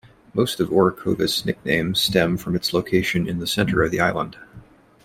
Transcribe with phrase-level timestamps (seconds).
[0.33, 4.35] Most of Orocovis nicknames stem from its location in the center of the island.